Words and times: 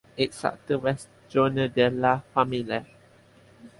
Its 0.17 0.37
subtitle 0.37 0.79
was 0.81 1.07
"Journal 1.29 1.67
de 1.69 1.91
la 1.91 2.21
famille". 2.33 2.83